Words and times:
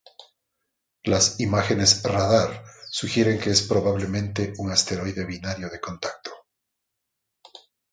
Las 1.03 1.39
imágenes 1.41 2.01
radar 2.01 2.65
sugieren 2.89 3.39
que 3.39 3.51
es 3.51 3.61
probablemente 3.61 4.51
un 4.57 4.71
asteroide 4.71 5.25
binario 5.25 5.69
de 5.69 5.79
contacto. 5.79 6.31